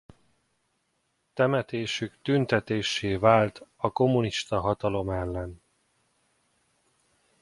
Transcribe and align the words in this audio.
Temetésük 1.33 2.17
tüntetéssé 2.21 3.15
vált 3.15 3.65
a 3.75 3.91
kommunista 3.91 4.59
hatalom 4.59 5.09
ellen. 5.09 5.61